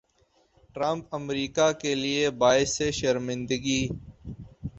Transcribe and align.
Trump 0.75 1.03
America 1.15 1.67
کیلئے 1.81 2.29
باعث 2.39 2.75
شرمندگی 2.93 3.81